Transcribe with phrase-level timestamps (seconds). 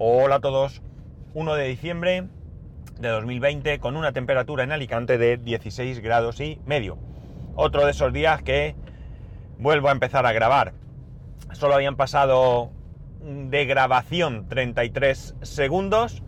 [0.00, 0.80] Hola a todos.
[1.34, 2.28] 1 de diciembre
[3.00, 6.98] de 2020 con una temperatura en Alicante de 16 grados y medio.
[7.56, 8.76] Otro de esos días que
[9.58, 10.72] vuelvo a empezar a grabar.
[11.50, 12.70] Solo habían pasado
[13.20, 16.22] de grabación 33 segundos,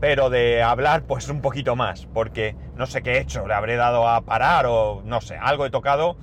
[0.00, 3.76] pero de hablar pues un poquito más, porque no sé qué he hecho, le habré
[3.76, 6.16] dado a parar o no sé, algo he tocado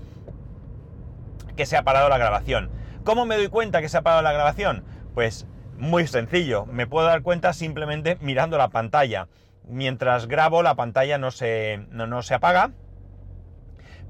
[1.56, 2.72] que se ha parado la grabación.
[3.04, 4.84] ¿Cómo me doy cuenta que se ha parado la grabación?
[5.14, 5.46] Pues
[5.78, 9.28] muy sencillo, me puedo dar cuenta simplemente mirando la pantalla.
[9.68, 12.72] Mientras grabo la pantalla no se, no, se apaga,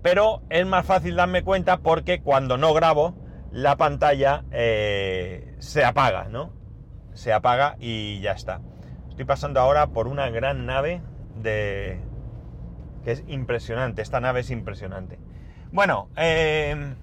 [0.02, 3.16] pero es más fácil darme cuenta porque cuando no grabo
[3.52, 6.54] la pantalla eh, se apaga, ¿no?
[7.14, 8.62] Se apaga y ya está.
[9.10, 11.02] Estoy pasando ahora por una gran nave
[11.36, 12.00] de...
[13.04, 15.18] que es impresionante, esta nave es impresionante.
[15.72, 16.96] Bueno, eh,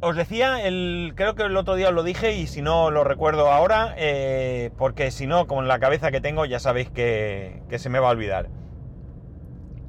[0.00, 3.04] os decía, el, creo que el otro día os lo dije y si no lo
[3.04, 7.88] recuerdo ahora, eh, porque si no, con la cabeza que tengo ya sabéis que, se
[7.90, 8.48] me va a olvidar.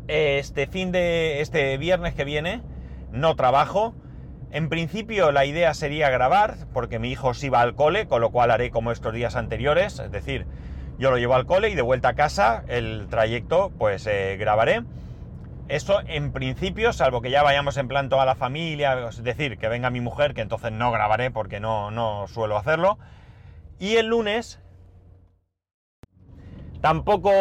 [0.07, 2.61] Este fin de, este viernes que viene,
[3.11, 3.95] no trabajo.
[4.51, 8.31] En principio la idea sería grabar, porque mi hijo sí va al cole, con lo
[8.31, 10.45] cual haré como estos días anteriores, es decir,
[10.99, 14.83] yo lo llevo al cole y de vuelta a casa, el trayecto, pues eh, grabaré.
[15.71, 19.69] Eso en principio, salvo que ya vayamos en plan toda la familia, es decir, que
[19.69, 22.99] venga mi mujer, que entonces no grabaré porque no, no suelo hacerlo.
[23.79, 24.59] Y el lunes
[26.81, 27.31] tampoco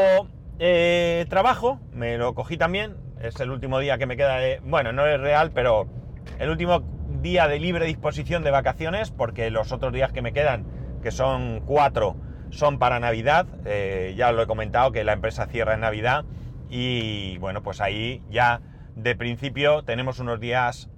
[0.60, 4.60] eh, trabajo, me lo cogí también, es el último día que me queda de...
[4.62, 5.88] Bueno, no es real, pero
[6.38, 6.84] el último
[7.20, 10.66] día de libre disposición de vacaciones, porque los otros días que me quedan,
[11.02, 12.14] que son cuatro,
[12.50, 13.48] son para Navidad.
[13.64, 16.24] Eh, ya lo he comentado que la empresa cierra en Navidad
[16.70, 18.60] y bueno, pues ahí ya
[18.94, 20.88] de principio tenemos unos días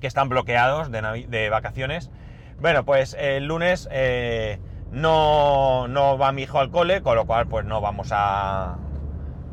[0.00, 2.10] que están bloqueados de, vacaciones.
[2.60, 4.60] Bueno, pues el lunes eh,
[4.92, 8.78] no, no va mi hijo al cole, con lo cual pues no vamos a...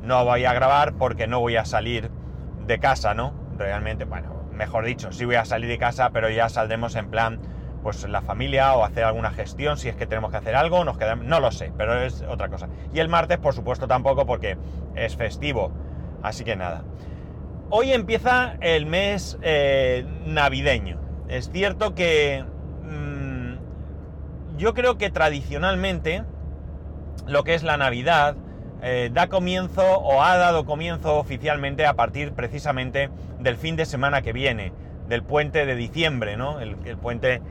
[0.04, 2.12] No voy a grabar porque no voy a salir
[2.68, 3.34] de casa, ¿no?
[3.58, 7.40] Realmente, bueno, mejor dicho, sí voy a salir de casa, pero ya saldremos en plan
[7.86, 10.98] pues la familia o hacer alguna gestión si es que tenemos que hacer algo, nos
[10.98, 12.68] quedamos, no lo sé, pero es otra cosa.
[12.92, 14.58] Y el martes, por supuesto, tampoco porque
[14.96, 15.72] es festivo,
[16.24, 16.84] así que nada.
[17.70, 21.00] Hoy empieza el mes eh, navideño.
[21.28, 22.44] Es cierto que
[22.82, 26.24] mm, yo creo que tradicionalmente
[27.28, 28.36] lo que es la Navidad
[28.82, 34.24] eh, da comienzo o ha dado comienzo oficialmente a partir precisamente del fin de semana
[34.24, 34.74] que viene,
[35.08, 36.60] del puente de diciembre, ¿no?
[36.60, 37.44] el puente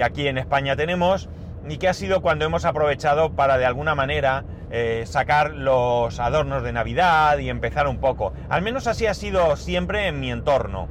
[0.00, 1.28] que aquí en España tenemos
[1.68, 6.62] y que ha sido cuando hemos aprovechado para de alguna manera eh, sacar los adornos
[6.62, 8.32] de Navidad y empezar un poco.
[8.48, 10.88] Al menos así ha sido siempre en mi entorno.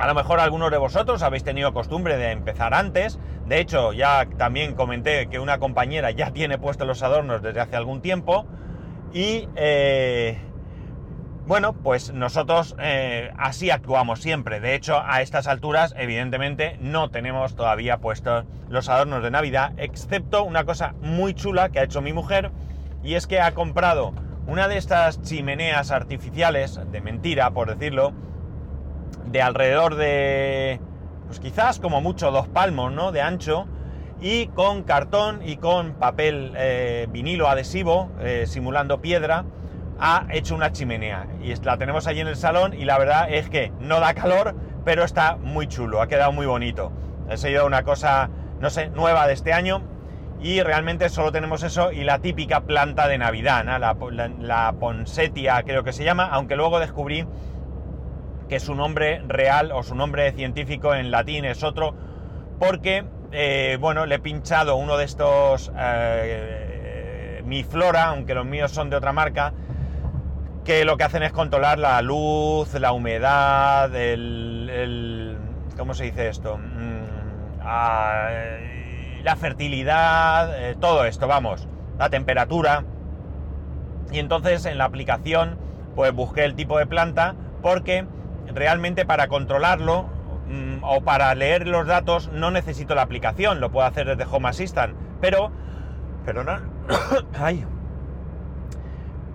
[0.00, 3.20] A lo mejor algunos de vosotros habéis tenido costumbre de empezar antes.
[3.46, 7.76] De hecho, ya también comenté que una compañera ya tiene puestos los adornos desde hace
[7.76, 8.46] algún tiempo.
[9.12, 10.40] Y eh,
[11.46, 14.58] bueno, pues nosotros eh, así actuamos siempre.
[14.58, 20.42] De hecho, a estas alturas, evidentemente, no tenemos todavía puestos los adornos de Navidad, excepto
[20.42, 22.50] una cosa muy chula que ha hecho mi mujer,
[23.04, 24.12] y es que ha comprado
[24.48, 28.12] una de estas chimeneas artificiales, de mentira, por decirlo,
[29.26, 30.80] de alrededor de,
[31.26, 33.12] pues quizás como mucho dos palmos, ¿no?
[33.12, 33.68] De ancho,
[34.20, 39.44] y con cartón y con papel eh, vinilo adhesivo, eh, simulando piedra,
[39.98, 43.48] ha hecho una chimenea y la tenemos allí en el salón y la verdad es
[43.48, 46.92] que no da calor, pero está muy chulo, ha quedado muy bonito.
[47.30, 48.30] Ha sido una cosa,
[48.60, 49.82] no sé, nueva de este año
[50.40, 53.96] y realmente solo tenemos eso y la típica planta de Navidad, la,
[54.38, 57.26] la, ponsetia creo que se llama, aunque luego descubrí
[58.48, 61.94] que su nombre real o su nombre científico en latín es otro,
[62.58, 68.70] porque, eh, bueno, le he pinchado uno de estos, eh, mi flora, aunque los míos
[68.70, 69.52] son de otra marca,
[70.66, 75.38] que lo que hacen es controlar la luz, la humedad, el,
[75.78, 76.58] ¿cómo se dice esto?
[76.58, 78.28] Mm, ah,
[79.22, 81.68] la fertilidad, eh, todo esto, vamos,
[81.98, 82.84] la temperatura.
[84.10, 85.56] Y entonces en la aplicación,
[85.94, 88.04] pues busqué el tipo de planta porque
[88.52, 90.06] realmente para controlarlo
[90.48, 94.48] mm, o para leer los datos no necesito la aplicación, lo puedo hacer desde Home
[94.48, 95.52] Assistant, pero,
[96.44, 96.58] no,
[97.38, 97.64] ay,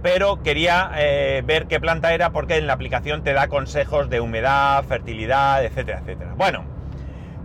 [0.01, 4.19] pero quería eh, ver qué planta era porque en la aplicación te da consejos de
[4.19, 6.33] humedad, fertilidad, etcétera, etcétera.
[6.35, 6.63] Bueno,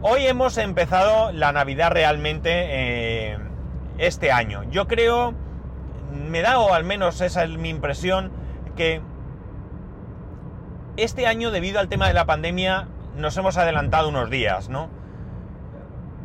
[0.01, 3.39] hoy hemos empezado la Navidad realmente eh,
[3.99, 4.63] este año.
[4.71, 5.35] Yo creo,
[6.13, 8.33] me da o al menos esa es mi impresión,
[8.75, 9.03] que
[10.97, 14.89] este año debido al tema de la pandemia nos hemos adelantado unos días, ¿no?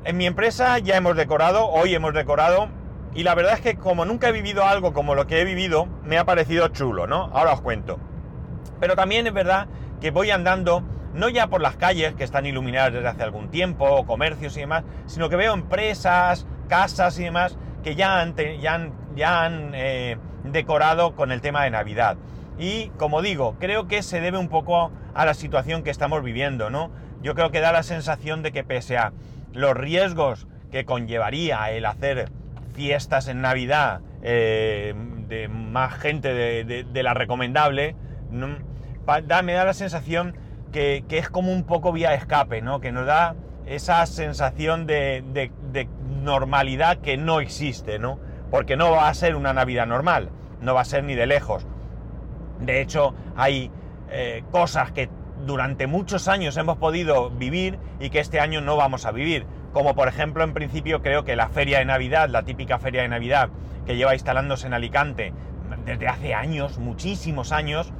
[0.03, 2.69] En mi empresa ya hemos decorado, hoy hemos decorado,
[3.13, 5.87] y la verdad es que como nunca he vivido algo como lo que he vivido,
[6.03, 7.29] me ha parecido chulo, ¿no?
[7.33, 7.99] Ahora os cuento.
[8.79, 9.67] Pero también es verdad
[9.99, 13.85] que voy andando, no ya por las calles que están iluminadas desde hace algún tiempo,
[13.85, 18.75] o comercios y demás, sino que veo empresas, casas y demás que ya han, ya
[18.75, 22.17] han, ya han eh, decorado con el tema de Navidad.
[22.57, 26.69] Y como digo, creo que se debe un poco a la situación que estamos viviendo,
[26.69, 26.91] ¿no?
[27.21, 29.13] Yo creo que da la sensación de que pese a
[29.53, 32.31] los riesgos que conllevaría el hacer
[32.81, 34.95] fiestas en Navidad eh,
[35.27, 37.95] de más gente de, la recomendable,
[38.31, 40.35] me da la sensación
[40.71, 42.79] que, es como un poco vía escape, ¿no?
[42.79, 43.35] Que nos da
[43.67, 45.51] esa sensación de,
[46.23, 48.17] normalidad que no existe, ¿no?
[48.49, 50.29] Porque no va a ser una Navidad normal,
[50.59, 51.67] no va a ser ni de lejos.
[52.61, 53.69] De hecho, hay
[54.09, 55.07] eh, cosas que
[55.45, 59.45] durante muchos años hemos podido vivir y que este año no vamos a vivir.
[59.73, 63.07] Como por ejemplo, en principio creo que la feria de Navidad, la típica feria de
[63.07, 63.49] Navidad
[63.85, 65.33] que lleva instalándose en Alicante
[65.85, 67.93] desde hace años, muchísimos años,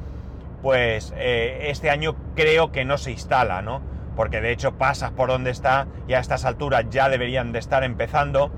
[0.62, 3.82] pues eh, este año creo que no se instala, ¿no?
[4.16, 7.84] Porque de hecho pasas por donde está y a estas alturas ya deberían de estar
[7.84, 8.52] empezando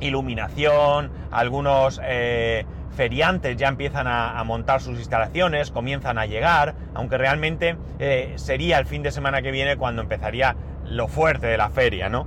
[0.00, 2.64] iluminación, algunos eh,
[2.94, 8.86] feriantes ya empiezan a, montar sus instalaciones, comienzan a llegar, aunque realmente eh, sería el
[8.86, 10.56] fin de semana que viene cuando empezaría
[10.88, 12.26] lo fuerte de la feria, ¿no?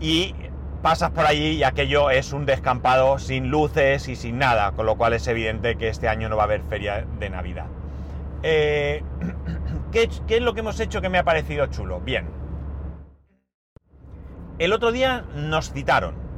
[0.00, 0.34] Y
[0.82, 4.96] pasas por allí y aquello es un descampado sin luces y sin nada, con lo
[4.96, 7.66] cual es evidente que este año no va a haber feria de Navidad.
[8.42, 9.02] Eh,
[9.92, 12.00] ¿qué, es lo que hemos hecho que me ha parecido chulo?
[12.00, 12.26] Bien.
[14.58, 16.28] El otro día nos citaron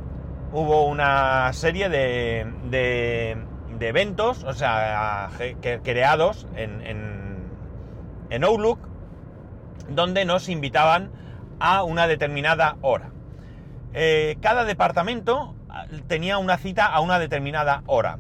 [0.53, 5.31] hubo una serie de, de, eventos, o sea,
[5.83, 6.83] creados en,
[8.31, 8.79] en, Outlook,
[9.91, 11.11] donde nos invitaban
[11.59, 13.11] a una determinada hora.
[13.93, 18.19] Eh, cada departamento ah, tenía una cita a una determinada hora.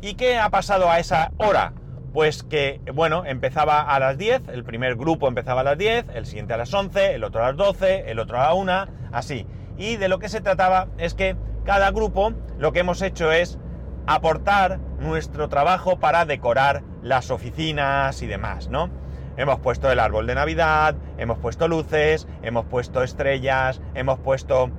[0.00, 1.72] ¿Y qué ha pasado a esa hora?
[2.12, 6.26] Pues que, bueno, empezaba a las 10, el primer grupo empezaba a las 10, el
[6.26, 9.46] siguiente a las 11, el otro a las 12, el otro a la 1, así.
[9.76, 13.58] Y de lo que se trataba es que cada grupo lo que hemos hecho es
[14.06, 18.90] aportar nuestro trabajo para decorar las oficinas y demás, ¿no?
[19.36, 24.70] Hemos puesto el árbol de Navidad, hemos puesto luces, hemos puesto estrellas, hemos puesto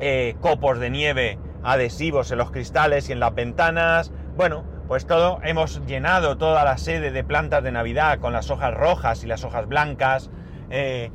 [0.00, 4.12] eh, copos de nieve adhesivos en los cristales y en las ventanas.
[4.36, 8.74] Bueno, pues todo, hemos llenado toda la sede de plantas de Navidad con las hojas
[8.74, 10.30] rojas y las hojas blancas.
[10.70, 11.10] Eh,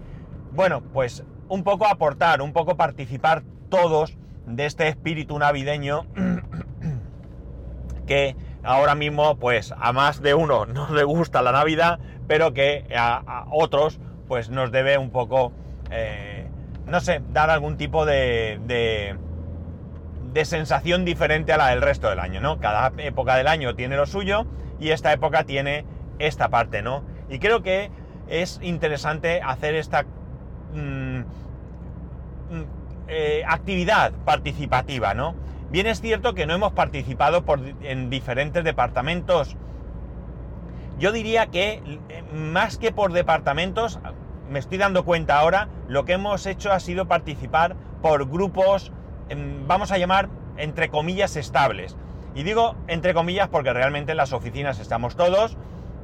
[0.51, 4.18] bueno, pues un poco aportar, un poco participar todos
[4.48, 6.07] de este espíritu navideño
[8.07, 12.00] que ahora mismo pues a más de uno no le gusta la Navidad,
[12.30, 15.52] pero que a, otros pues nos debe un poco,
[15.90, 16.48] eh,
[16.86, 22.40] no sé, dar algún tipo de, de, sensación diferente a la del resto del año,
[22.40, 22.60] ¿no?
[22.60, 24.46] Cada época del año tiene lo suyo
[24.80, 25.86] y esta época tiene
[26.20, 27.04] esta parte, ¿no?
[27.30, 27.90] Y creo que
[28.28, 30.04] es interesante hacer esta...
[30.74, 31.22] Mm,
[32.52, 32.66] mm,
[33.08, 35.34] eh, actividad participativa, ¿no?
[35.72, 37.44] Bien es cierto que no hemos participado
[37.82, 39.58] en diferentes departamentos.
[41.00, 41.82] Yo diría que
[42.34, 44.00] más que por departamentos,
[44.50, 48.92] me estoy dando cuenta ahora, lo que hemos hecho ha sido participar por grupos,
[49.30, 51.96] em, vamos a llamar, entre comillas, estables.
[52.36, 55.58] Y digo entre comillas porque realmente en las oficinas estamos todos,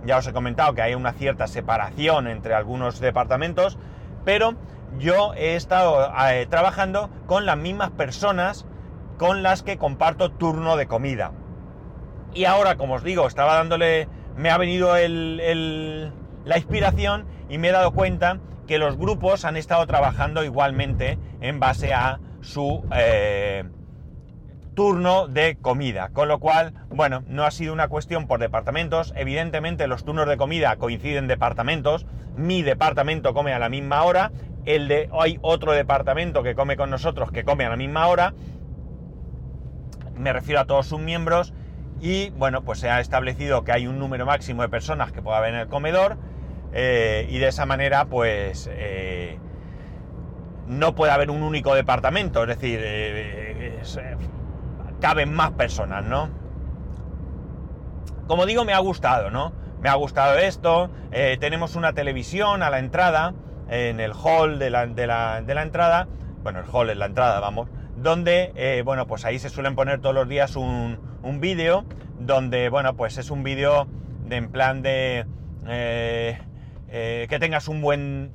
[0.05, 3.77] ya os he comentado que hay una cierta separación entre algunos departamentos,
[4.23, 4.55] pero
[4.99, 8.65] yo he estado eh, trabajando con las mismas personas
[9.17, 11.31] con las que comparto turno de comida.
[12.33, 14.95] Y ahora, como os digo, estaba dándole, me ha venido
[16.45, 21.59] la inspiración y me he dado cuenta que los grupos han estado trabajando igualmente en
[21.59, 23.63] base a su eh,
[24.73, 26.09] turno de comida.
[26.09, 29.13] Con lo cual, bueno, no ha sido una cuestión por departamentos.
[29.15, 32.05] Evidentemente los turnos de comida coinciden departamentos.
[32.35, 34.31] Mi departamento come a la misma hora
[34.65, 38.33] el de hay otro departamento que come con nosotros que come a la misma hora.
[40.15, 41.53] Me refiero a todos sus miembros
[42.01, 45.37] y bueno, pues se ha establecido que hay un número máximo de personas que pueda
[45.37, 46.17] haber en el comedor
[46.73, 49.39] eh, y de esa manera pues eh,
[50.67, 53.79] no puede haber un único departamento, es decir, eh,
[54.99, 56.29] caben más personas, ¿no?
[58.27, 59.53] Como digo, me ha gustado, ¿no?
[59.81, 60.89] Me ha gustado esto,
[61.39, 63.35] tenemos una televisión a la entrada,
[63.69, 66.07] en el hall de la, de la, de la entrada,
[66.41, 70.15] bueno, el hall es la entrada, vamos, donde, bueno, pues ahí se suelen poner todos
[70.15, 71.85] los días un, un vídeo,
[72.19, 73.87] donde, bueno, pues es un vídeo
[74.27, 75.25] de, en plan de
[76.97, 78.31] eh, que tengas un buen,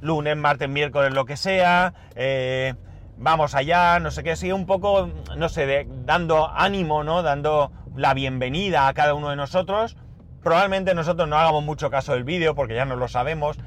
[0.00, 2.74] lunes, martes, miércoles, lo que sea, eh,
[3.16, 7.24] vamos allá, no sé qué, sí, un poco, no sé, dando ánimo, ¿no?
[7.24, 9.96] Dando la bienvenida a cada uno de nosotros.
[10.40, 13.58] Probablemente nosotros no hagamos mucho caso del vídeo porque ya no lo sabemos,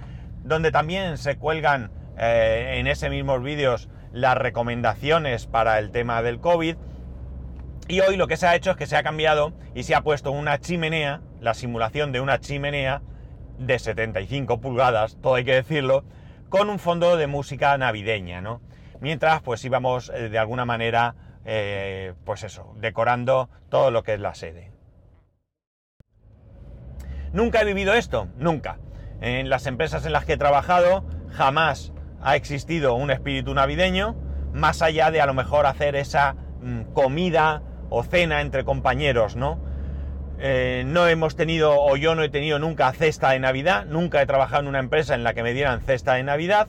[0.44, 6.40] donde también se cuelgan eh, en ese mismos vídeos las recomendaciones para el tema del
[6.40, 6.78] COVID.
[7.90, 10.02] Y hoy lo que se ha hecho es que se ha cambiado y se ha
[10.02, 13.02] puesto una chimenea, la simulación de una chimenea
[13.58, 16.04] de 75 pulgadas, todo hay que decirlo,
[16.50, 18.62] con un fondo de música navideña, ¿no?
[19.04, 24.20] mientras pues íbamos eh, de alguna manera, eh, pues eso, decorando todo lo que es
[24.20, 24.72] la sede.
[27.34, 28.80] Nunca he vivido esto, nunca.
[29.20, 31.92] En las empresas en las que he trabajado jamás
[32.22, 34.16] ha existido un espíritu navideño,
[34.54, 39.60] más allá de a lo mejor hacer esa mm, comida o cena entre compañeros, ¿no?
[40.40, 44.26] Eh, no hemos tenido, o yo no he tenido nunca cesta de Navidad, nunca he
[44.26, 46.68] trabajado en una empresa en la que me dieran cesta de Navidad,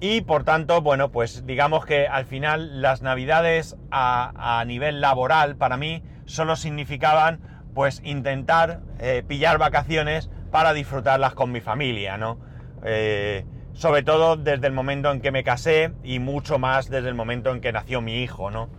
[0.00, 5.76] y por tanto, bueno, pues digamos que al final las navidades a, nivel laboral para
[5.76, 7.40] mí solo significaban
[7.74, 12.38] pues intentar eh, pillar vacaciones para disfrutarlas con mi familia, ¿no?
[12.82, 17.14] Eh, sobre todo desde el momento en que me casé y mucho más desde el
[17.14, 18.70] momento en que nació mi hijo, ¿no?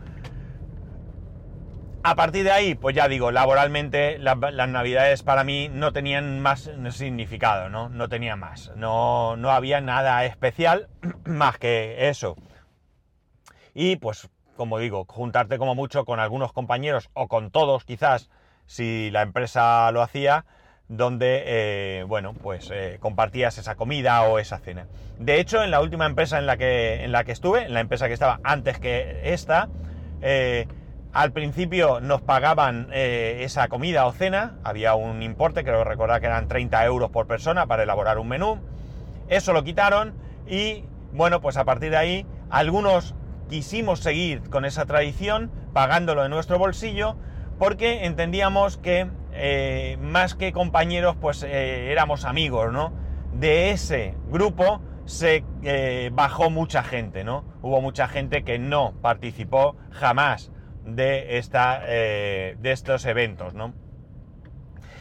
[2.04, 6.72] A partir de ahí, pues ya digo, laboralmente las navidades para mí no tenían más
[6.90, 7.90] significado, ¿no?
[7.90, 8.72] No tenía más.
[8.76, 10.90] No, no había nada especial
[11.26, 12.36] más que eso.
[13.76, 18.32] Y pues, como digo, juntarte como mucho con algunos compañeros o con todos quizás,
[18.66, 20.46] si la empresa lo hacía,
[20.88, 24.88] donde, eh, bueno, pues eh, compartías esa comida o esa cena.
[25.20, 27.80] De hecho, en la última empresa en la que, en la que estuve, en la
[27.80, 29.70] empresa que estaba antes que esta,
[30.22, 30.68] eh,
[31.14, 36.28] al principio nos pagaban eh, esa comida o cena, había un importe, creo recordar que
[36.28, 38.60] eran 30 euros por persona para elaborar un menú.
[39.28, 40.14] Eso lo quitaron
[40.48, 43.14] y bueno, pues a partir de ahí algunos
[43.50, 47.18] quisimos seguir con esa tradición pagándolo de nuestro bolsillo
[47.60, 52.94] porque entendíamos que eh, más que compañeros pues eh, éramos amigos, ¿no?
[53.34, 55.44] De ese grupo se
[56.14, 57.44] bajó mucha gente, ¿no?
[57.62, 60.52] Hubo mucha gente que no participó jamás
[60.86, 63.74] de, esta, eh, de estos eventos, ¿no?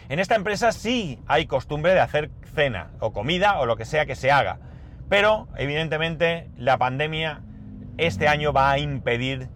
[0.08, 4.06] En esta empresa sí hay costumbre de hacer cena o comida o lo que sea
[4.06, 4.58] que se haga,
[5.08, 7.42] pero evidentemente la pandemia
[7.96, 9.48] este año va a impedir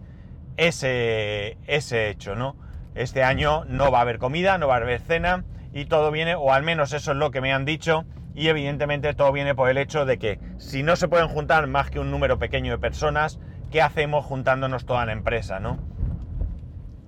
[0.57, 2.55] ese, ese hecho, ¿no?
[2.93, 6.35] Este año no va a haber comida, no va a haber cena y todo viene,
[6.35, 9.69] o al menos eso es lo que me han dicho, y evidentemente todo viene por
[9.69, 12.77] el hecho de que si no se pueden juntar más que un número pequeño de
[12.77, 13.39] personas,
[13.71, 15.79] ¿qué hacemos juntándonos toda la empresa, ¿no?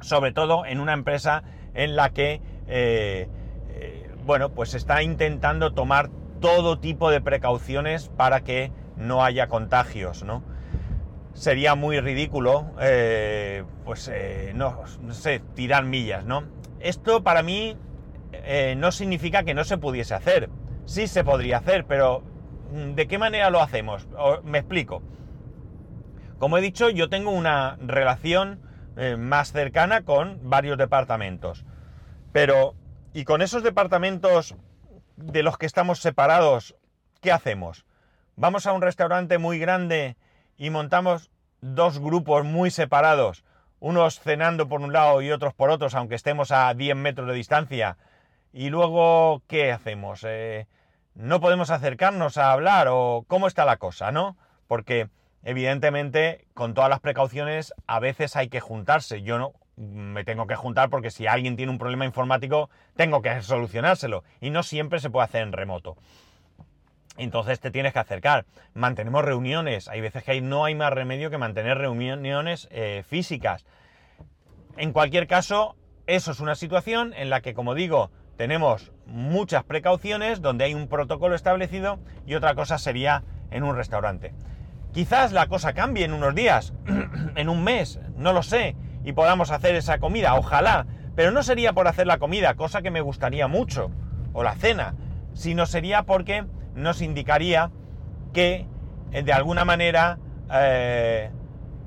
[0.02, 3.30] Sobre todo en una empresa en la que, eh,
[3.70, 6.10] eh, bueno, pues está intentando tomar
[6.42, 10.44] todo tipo de precauciones para que no haya contagios, ¿no?
[11.34, 14.12] Sería muy ridículo, eh, pues,
[14.56, 16.44] no, no, sé, tirar millas, ¿no?
[16.80, 17.78] Esto para mí
[18.78, 20.50] no significa que no se pudiese hacer.
[20.86, 22.24] Sí se podría hacer, pero
[22.72, 24.08] mm, ¿de qué manera lo hacemos?
[24.44, 25.04] me explico.
[26.40, 28.60] Como he dicho, yo tengo una relación
[28.98, 31.66] eh, más cercana con varios departamentos.
[32.32, 32.74] Pero,
[33.14, 34.56] ¿y con esos departamentos
[35.16, 36.76] de los que estamos separados,
[37.22, 37.86] qué hacemos?
[38.36, 40.18] ¿Vamos a un restaurante muy grande
[40.58, 41.30] y montamos
[41.62, 43.44] dos grupos muy separados,
[43.80, 47.34] unos cenando por un lado y otros por otros, aunque estemos a 10 metros de
[47.34, 47.98] distancia?
[48.52, 50.24] Y luego, ¿qué hacemos?
[50.24, 50.68] Eh,
[51.14, 54.38] ¿No podemos acercarnos a hablar o cómo está la cosa, no?
[54.68, 55.10] Porque
[55.44, 59.22] evidentemente, con todas las precauciones, a veces hay que juntarse.
[59.22, 63.42] Yo no me tengo que juntar porque si alguien tiene un problema informático, tengo que
[63.42, 64.24] solucionárselo.
[64.42, 65.98] Y no siempre se puede hacer en remoto.
[67.18, 68.46] Entonces te tienes que acercar.
[68.74, 69.88] Mantenemos reuniones.
[69.88, 73.66] Hay veces que no hay más remedio que mantener reuniones eh, físicas.
[74.78, 75.76] En cualquier caso,
[76.06, 80.88] eso es una situación en la que, como digo, tenemos muchas precauciones, donde hay un
[80.88, 84.34] protocolo establecido y otra cosa sería en un restaurante.
[84.94, 86.74] Quizás la cosa cambie en unos días,
[87.36, 91.74] en un mes, no lo sé, y podamos hacer esa comida, ojalá, pero no sería
[91.74, 93.92] por hacer la comida, cosa que me gustaría mucho,
[94.34, 94.96] o la cena,
[95.34, 97.72] sino sería porque nos indicaría
[98.34, 98.68] que
[99.12, 100.20] eh, de alguna manera
[100.52, 101.32] eh,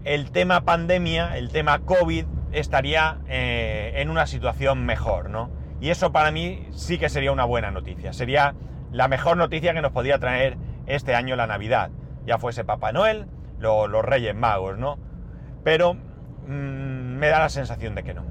[0.05, 5.51] el tema pandemia, el tema COVID, estaría eh, en una situación mejor, ¿no?
[5.81, 8.55] Y eso para mí sí que sería una buena noticia, sería
[8.93, 11.91] la mejor noticia que nos podía traer este año la Navidad
[12.31, 13.27] ya fuese Papá Noel,
[13.59, 15.01] los Reyes Magos, ¿no?
[15.65, 18.23] Pero mm, me da la sensación de que no.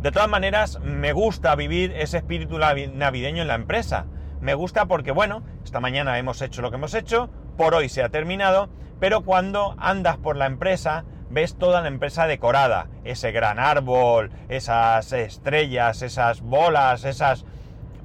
[0.00, 4.06] De todas maneras, me gusta vivir ese espíritu navideño en la empresa,
[4.40, 8.04] me gusta porque, bueno, esta mañana hemos hecho lo que hemos hecho, por hoy se
[8.04, 13.58] ha terminado, pero cuando andas por la empresa, ves toda la empresa decorada, ese gran
[13.58, 17.46] árbol, esas estrellas, esas bolas, esas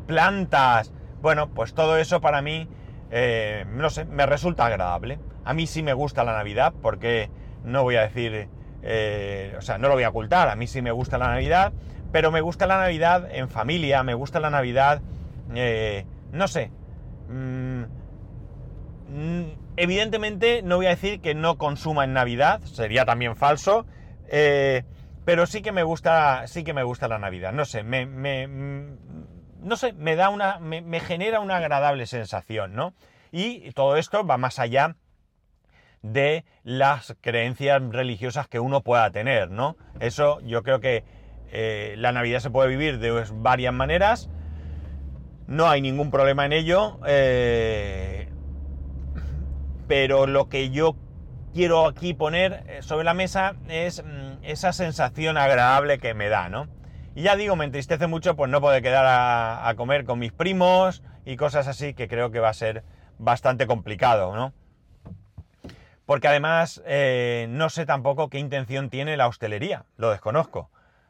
[0.08, 2.68] plantas, bueno, pues todo eso para mí,
[3.12, 5.20] eh, no sé, me resulta agradable.
[5.44, 7.30] A mí sí me gusta la Navidad, porque
[7.64, 8.48] no voy a decir,
[8.84, 11.72] eh, o sea, no lo voy a ocultar, a mí sí me gusta la Navidad,
[12.12, 15.02] pero me gusta la Navidad en familia, me gusta la Navidad,
[15.56, 16.72] eh, no sé.
[17.30, 17.84] Mm,
[19.10, 19.44] mm,
[19.78, 23.86] evidentemente no voy a decir que no consuma en Navidad, sería también falso,
[25.28, 27.52] pero sí que me gusta, sí que me gusta la Navidad.
[27.52, 28.98] No sé, me, mm,
[29.62, 32.94] no sé, me da una, me genera una agradable sensación, ¿no?
[33.32, 34.96] Y todo esto va más allá
[36.02, 39.78] de las creencias religiosas que uno pueda tener, ¿no?
[40.00, 41.04] Eso yo creo que
[41.52, 44.30] eh, la Navidad se puede vivir de varias maneras,
[45.48, 48.30] no hay ningún problema en ello, eh,
[49.88, 50.96] pero lo que yo
[51.54, 56.50] quiero aquí poner eh, sobre la mesa es mm, esa sensación agradable que me da,
[56.50, 56.68] ¿no?
[57.18, 61.02] Y ya digo, me entristece mucho pues no poder quedar a, comer con mis primos
[61.26, 62.84] y cosas así que creo que va a ser
[63.18, 64.54] bastante complicado, ¿no?
[66.06, 66.80] Porque además
[67.50, 70.70] no sé tampoco qué intención tiene la hostelería, lo desconozco.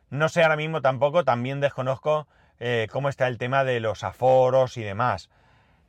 [0.09, 2.25] No sé ahora mismo tampoco, también desconozco
[2.61, 5.29] eh, cómo está el tema de los aforos y demás.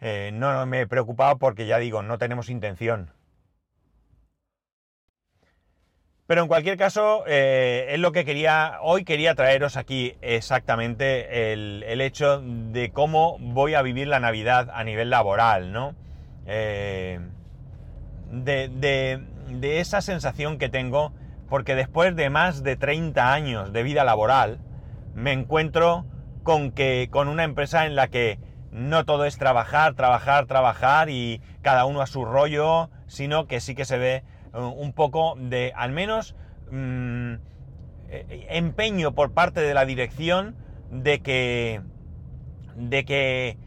[0.01, 3.13] Eh, no me he preocupado porque ya digo, no tenemos intención.
[6.28, 12.02] Pero en cualquier caso, eh, es lo que quería, hoy quería traeros aquí exactamente el,
[12.02, 15.94] hecho de cómo voy a vivir la Navidad a nivel laboral, ¿no?
[16.44, 17.18] de,
[18.30, 21.14] de esa sensación que tengo
[21.49, 24.58] porque después de más de 30 años de vida laboral,
[25.14, 26.04] me encuentro
[26.42, 28.38] con que con una empresa en la que
[28.70, 33.75] no todo es trabajar, trabajar, trabajar y cada uno a su rollo, sino que sí
[33.75, 34.23] que se ve eh,
[34.55, 36.35] un poco de, al menos,
[36.71, 37.35] mm,
[38.11, 40.56] eh, empeño por parte de la dirección
[40.91, 41.82] de que,
[42.76, 43.58] de que,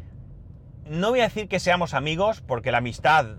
[0.85, 3.37] no voy a decir que seamos amigos, porque la amistad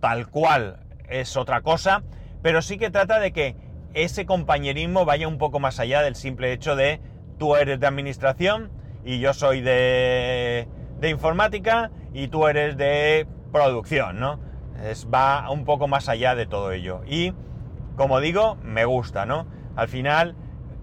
[0.00, 2.02] tal cual es otra cosa,
[2.42, 3.56] pero sí que trata de que
[3.94, 7.00] ese compañerismo vaya un poco más allá del simple hecho de
[7.38, 8.70] tú eres de administración
[9.04, 10.68] y yo soy de,
[11.00, 14.40] de informática y tú eres de producción, ¿no?
[15.12, 17.02] Va un poco más allá de todo ello.
[17.06, 17.34] Y,
[17.96, 19.46] como digo, me gusta, ¿no?
[19.76, 20.34] Al final,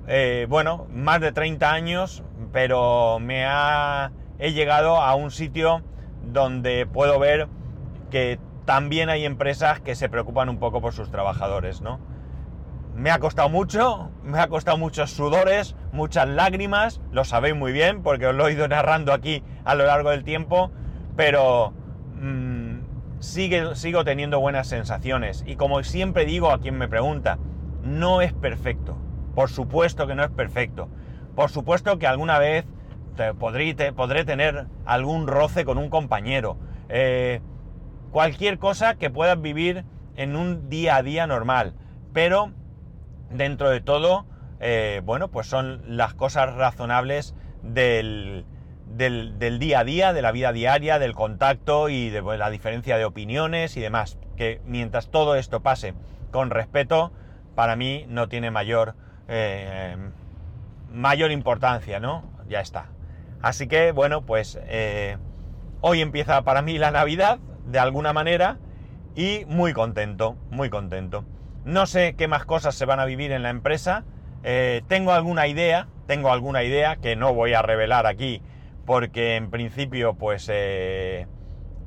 [0.07, 5.83] eh, bueno, más de 30 años, pero me ha, he llegado a un sitio
[6.23, 7.47] donde puedo ver
[8.09, 11.99] que también hay empresas que se preocupan un poco por sus trabajadores, ¿no?
[12.95, 18.03] Me ha costado mucho, me ha costado muchos sudores, muchas lágrimas, lo sabéis muy bien
[18.03, 20.71] porque os lo he ido narrando aquí a lo largo del tiempo,
[21.15, 21.73] pero
[23.19, 25.43] mm, sigo teniendo buenas sensaciones.
[25.45, 27.37] Y como siempre digo a quien me pregunta,
[27.83, 28.97] no es perfecto.
[29.35, 30.89] Por supuesto que no es perfecto.
[31.35, 32.65] Por supuesto que alguna vez
[33.37, 36.57] podré, podré, tener algún roce con un compañero.
[36.89, 37.41] Eh,
[38.11, 41.75] cualquier cosa que puedas vivir en un día a día normal.
[42.13, 42.51] Pero
[43.29, 44.25] dentro de todo,
[44.59, 48.45] eh, bueno, pues son las cosas razonables del,
[48.95, 53.05] del, día a día, de la vida diaria, del contacto y de la diferencia de
[53.05, 54.17] opiniones y demás.
[54.35, 55.93] Que mientras todo esto pase
[56.31, 57.11] con respeto,
[57.55, 58.95] para mí no tiene mayor,
[59.27, 59.95] eh,
[60.91, 62.23] mayor importancia, ¿no?
[62.47, 62.87] Ya está.
[63.41, 65.17] Así que, bueno, pues eh,
[65.81, 68.57] hoy empieza para mí la Navidad, de alguna manera,
[69.15, 71.25] y muy contento, muy contento.
[71.65, 74.03] No sé qué más cosas se van a vivir en la empresa.
[74.43, 78.41] Eh, tengo alguna idea, tengo alguna idea que no voy a revelar aquí
[78.89, 81.27] porque en principio pues eh,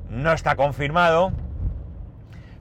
[0.07, 1.33] no está confirmado.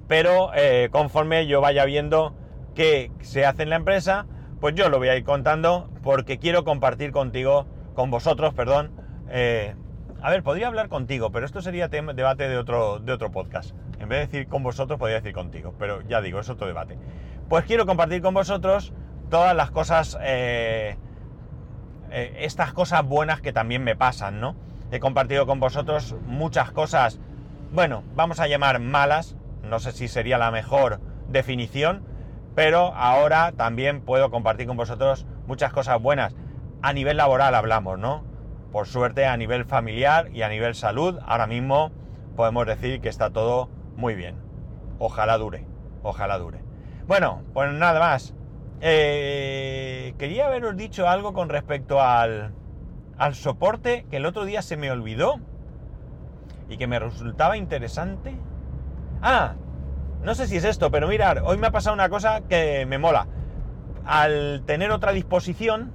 [0.08, 2.34] Pero eh, conforme yo vaya viendo
[2.74, 4.26] qué se hace en la empresa,
[4.60, 8.90] pues yo lo voy a ir contando porque quiero compartir contigo, con vosotros, perdón.
[9.28, 13.76] a ver, podría hablar contigo, pero esto sería debate de otro, de otro podcast.
[14.00, 16.98] En vez de decir con vosotros, podría decir contigo, pero ya digo, es otro debate.
[17.48, 18.92] Pues quiero compartir con vosotros
[19.30, 20.18] todas las cosas,
[22.12, 24.54] eh, estas cosas buenas que también me pasan, ¿no?
[24.90, 27.18] He compartido con vosotros muchas cosas,
[27.72, 32.02] bueno, vamos a llamar malas, no sé si sería la mejor definición,
[32.54, 36.34] pero ahora también puedo compartir con vosotros muchas cosas buenas.
[36.82, 38.24] A nivel laboral hablamos, ¿no?
[38.72, 41.92] Por suerte a nivel familiar y a nivel salud, ahora mismo
[42.36, 44.36] podemos decir que está todo muy bien.
[44.98, 45.66] Ojalá dure,
[46.02, 46.62] ojalá dure.
[47.06, 48.34] Bueno, pues nada más.
[48.84, 52.52] Eh, quería haberos dicho algo con respecto al,
[53.16, 55.38] al soporte que el otro día se me olvidó.
[56.68, 58.34] y que me resultaba interesante.
[59.20, 59.54] Ah,
[60.22, 62.98] no sé si es esto, pero mirar, hoy me ha pasado una cosa que me
[62.98, 63.26] mola.
[64.04, 65.92] Al tener otra disposición,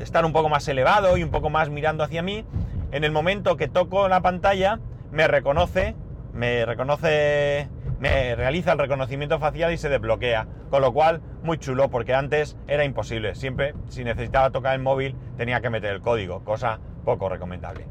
[0.00, 2.44] estar un poco más elevado y un poco más mirando hacia mí,
[2.92, 4.80] en el momento que toco la pantalla,
[5.12, 5.94] me reconoce,
[6.32, 10.46] me reconoce, me realiza el reconocimiento facial y se desbloquea.
[10.70, 13.34] Con lo cual, muy chulo, porque antes era imposible.
[13.34, 17.86] Siempre, si necesitaba tocar el móvil, tenía que meter el código, cosa poco recomendable.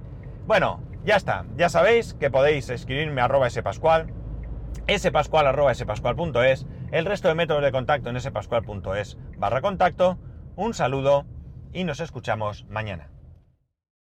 [0.46, 1.46] Bueno, ya está.
[1.56, 4.08] Ya sabéis que podéis escribirme a arroba spascual,
[4.98, 5.74] spascual arroba
[6.92, 10.20] el resto de métodos de contacto en spascual.es barra contacto.
[10.56, 11.26] Un saludo
[11.72, 13.13] y nos escuchamos mañana.